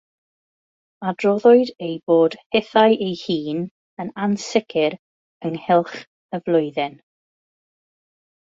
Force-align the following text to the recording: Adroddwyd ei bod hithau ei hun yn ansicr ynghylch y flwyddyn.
Adroddwyd 1.09 1.69
ei 1.87 1.97
bod 2.11 2.37
hithau 2.57 2.97
ei 3.09 3.13
hun 3.25 3.61
yn 4.05 4.11
ansicr 4.25 4.97
ynghylch 5.51 6.01
y 6.39 6.45
flwyddyn. 6.49 7.01